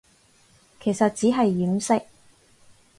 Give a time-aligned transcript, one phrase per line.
[0.81, 2.03] 其實只係掩飾